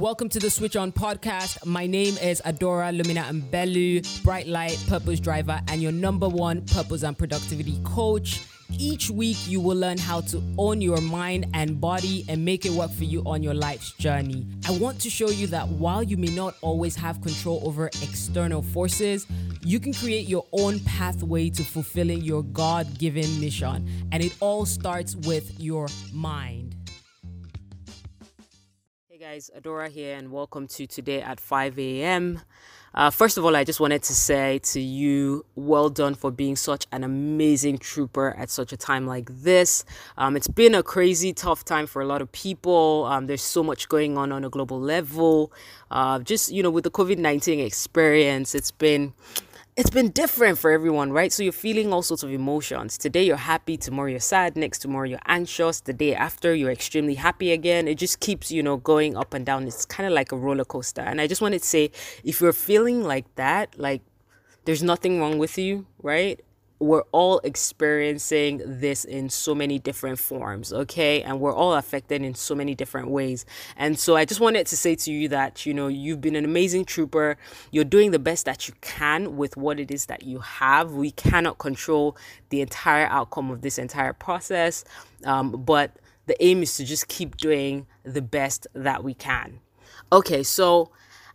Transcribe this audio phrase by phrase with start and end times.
[0.00, 1.66] Welcome to the Switch On podcast.
[1.66, 7.02] My name is Adora Lumina Mbelu, Bright Light Purpose Driver, and your number one purpose
[7.02, 8.40] and productivity coach.
[8.78, 12.72] Each week, you will learn how to own your mind and body and make it
[12.72, 14.46] work for you on your life's journey.
[14.66, 18.62] I want to show you that while you may not always have control over external
[18.62, 19.26] forces,
[19.62, 23.86] you can create your own pathway to fulfilling your God given mission.
[24.12, 26.69] And it all starts with your mind.
[29.30, 32.40] Guys, Adora here, and welcome to Today at 5 a.m.
[32.92, 36.56] Uh, first of all, I just wanted to say to you, well done for being
[36.56, 39.84] such an amazing trooper at such a time like this.
[40.18, 43.04] Um, it's been a crazy, tough time for a lot of people.
[43.04, 45.52] Um, there's so much going on on a global level.
[45.92, 49.12] Uh, just, you know, with the COVID 19 experience, it's been
[49.76, 51.32] it's been different for everyone, right?
[51.32, 52.98] So you're feeling all sorts of emotions.
[52.98, 57.14] Today you're happy, tomorrow you're sad, next tomorrow you're anxious, the day after you're extremely
[57.14, 57.86] happy again.
[57.86, 59.66] It just keeps, you know, going up and down.
[59.66, 61.02] It's kind of like a roller coaster.
[61.02, 61.90] And I just wanted to say
[62.24, 64.02] if you're feeling like that, like
[64.64, 66.40] there's nothing wrong with you, right?
[66.80, 71.22] We're all experiencing this in so many different forms, okay?
[71.22, 73.44] And we're all affected in so many different ways.
[73.76, 76.44] And so I just wanted to say to you that, you know, you've been an
[76.44, 77.36] amazing trooper.
[77.70, 80.92] You're doing the best that you can with what it is that you have.
[80.92, 82.16] We cannot control
[82.48, 84.82] the entire outcome of this entire process,
[85.24, 89.60] um, but the aim is to just keep doing the best that we can.
[90.10, 90.90] Okay, so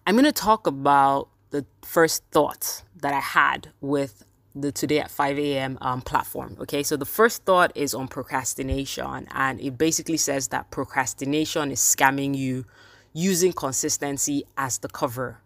[0.08, 5.12] I'm going to talk about the first thought that I had with the Today at
[5.12, 5.78] 5 a.m.
[5.82, 6.56] Um, platform.
[6.62, 11.80] Okay, so the first thought is on procrastination, and it basically says that procrastination is
[11.80, 12.66] scamming you
[13.14, 15.40] using consistency as the cover.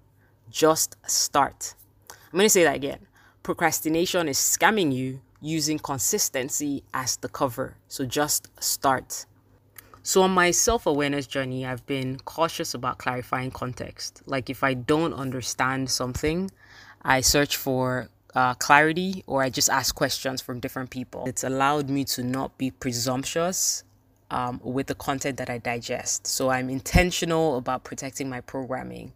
[0.49, 1.73] Just start.
[2.11, 3.07] I'm going to say that again.
[3.41, 7.77] Procrastination is scamming you using consistency as the cover.
[7.87, 9.25] So just start.
[10.01, 14.21] So, on my self awareness journey, I've been cautious about clarifying context.
[14.25, 16.49] Like, if I don't understand something,
[17.01, 21.25] I search for uh, clarity or I just ask questions from different people.
[21.27, 23.83] It's allowed me to not be presumptuous
[24.31, 26.27] um, with the content that I digest.
[26.27, 29.13] So I'm intentional about protecting my programming.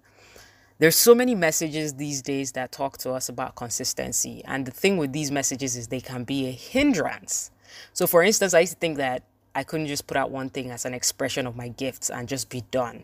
[0.79, 4.44] There's so many messages these days that talk to us about consistency.
[4.46, 7.51] And the thing with these messages is they can be a hindrance.
[7.94, 9.24] So, for instance, I used to think that
[9.56, 12.50] I couldn't just put out one thing as an expression of my gifts and just
[12.50, 13.03] be done.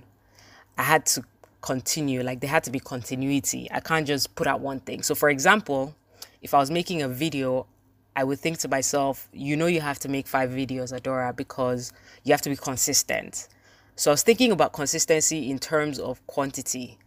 [0.77, 1.23] I had to
[1.61, 3.67] continue, like there had to be continuity.
[3.71, 5.03] I can't just put out one thing.
[5.03, 5.95] So, for example,
[6.41, 7.67] if I was making a video,
[8.15, 11.91] I would think to myself, you know, you have to make five videos, Adora, because
[12.23, 13.47] you have to be consistent.
[13.95, 16.97] So I was thinking about consistency in terms of quantity.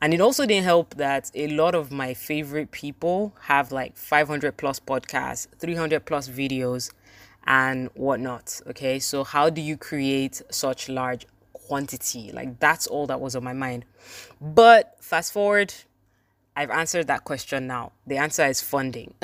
[0.00, 4.56] And it also didn't help that a lot of my favorite people have like 500
[4.56, 6.92] plus podcasts, 300 plus videos,
[7.46, 8.60] and whatnot.
[8.68, 11.26] Okay, so how do you create such large
[11.68, 12.32] quantity?
[12.32, 13.84] Like, that's all that was on my mind.
[14.40, 15.72] But fast forward
[16.58, 17.92] I've answered that question now.
[18.08, 19.14] The answer is funding.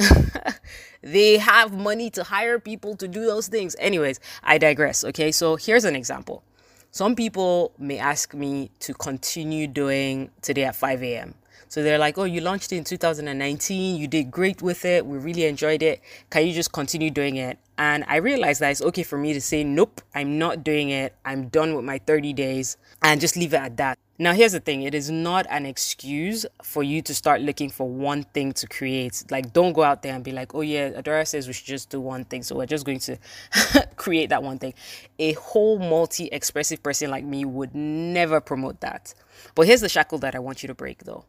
[1.02, 3.74] they have money to hire people to do those things.
[3.80, 5.02] Anyways, I digress.
[5.02, 6.44] Okay, so here's an example.
[6.92, 11.34] Some people may ask me to continue doing today at 5 a.m.
[11.68, 15.18] So they're like, oh, you launched it in 2019, you did great with it, we
[15.18, 16.00] really enjoyed it.
[16.30, 17.58] Can you just continue doing it?
[17.76, 21.14] And I realized that it's okay for me to say, nope, I'm not doing it.
[21.24, 23.98] I'm done with my 30 days and just leave it at that.
[24.16, 27.88] Now, here's the thing it is not an excuse for you to start looking for
[27.88, 29.24] one thing to create.
[29.28, 31.90] Like, don't go out there and be like, oh, yeah, Adora says we should just
[31.90, 32.44] do one thing.
[32.44, 33.18] So we're just going to
[33.96, 34.74] create that one thing.
[35.18, 39.14] A whole multi expressive person like me would never promote that.
[39.56, 41.24] But here's the shackle that I want you to break, though.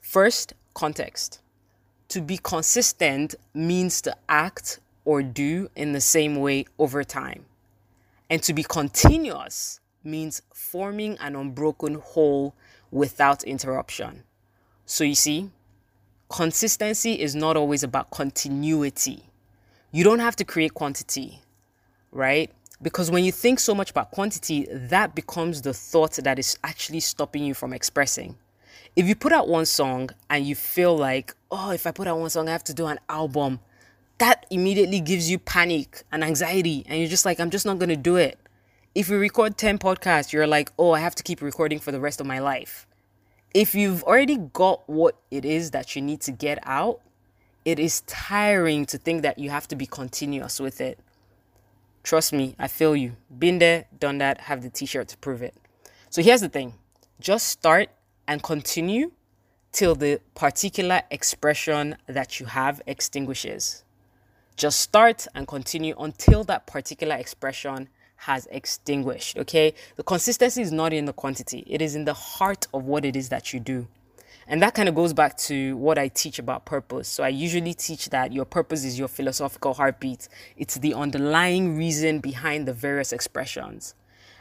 [0.00, 1.40] First, context.
[2.08, 7.44] To be consistent means to act or do in the same way over time.
[8.30, 12.54] And to be continuous means forming an unbroken whole
[12.90, 14.22] without interruption.
[14.86, 15.50] So you see,
[16.28, 19.24] consistency is not always about continuity.
[19.92, 21.42] You don't have to create quantity,
[22.12, 22.50] right?
[22.80, 27.00] Because when you think so much about quantity, that becomes the thought that is actually
[27.00, 28.36] stopping you from expressing.
[28.96, 32.18] If you put out one song and you feel like, oh, if I put out
[32.18, 33.60] one song, I have to do an album,
[34.18, 36.84] that immediately gives you panic and anxiety.
[36.88, 38.38] And you're just like, I'm just not going to do it
[38.98, 42.00] if you record 10 podcasts, you're like, oh, I have to keep recording for the
[42.00, 42.84] rest of my life.
[43.54, 47.00] If you've already got what it is that you need to get out,
[47.64, 50.98] it is tiring to think that you have to be continuous with it.
[52.02, 53.14] Trust me, I feel you.
[53.38, 55.54] Been there, done that, have the t shirt to prove it.
[56.10, 56.74] So here's the thing
[57.20, 57.90] just start
[58.28, 59.10] and continue
[59.72, 63.82] till the particular expression that you have extinguishes.
[64.56, 69.38] Just start and continue until that particular expression has extinguished.
[69.38, 69.74] Okay.
[69.96, 73.16] The consistency is not in the quantity, it is in the heart of what it
[73.16, 73.88] is that you do.
[74.50, 77.06] And that kind of goes back to what I teach about purpose.
[77.06, 82.20] So I usually teach that your purpose is your philosophical heartbeat, it's the underlying reason
[82.20, 83.94] behind the various expressions.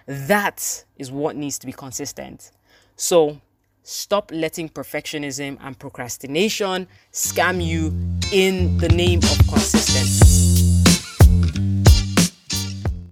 [0.05, 2.51] That is what needs to be consistent.
[2.95, 3.41] So
[3.87, 7.87] stop letting perfectionism and procrastination scam you
[8.33, 10.66] in the name of consistency.